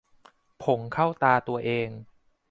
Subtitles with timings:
[0.63, 1.89] ผงเข้าตาตัวเอง